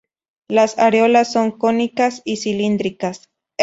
Las 0.47 0.79
areolas 0.79 1.31
son 1.31 1.51
cónicas 1.51 2.23
y 2.25 2.37
cilíndricas. 2.37 3.29